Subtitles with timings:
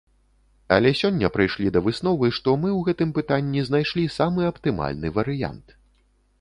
[0.77, 5.81] Але сёння прыйшлі да высновы, што мы ў гэтым пытанні знайшлі самы аптымальны варыянт.